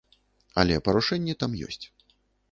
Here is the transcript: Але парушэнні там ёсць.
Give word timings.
Але 0.61 0.79
парушэнні 0.87 1.35
там 1.43 1.51
ёсць. 1.67 1.85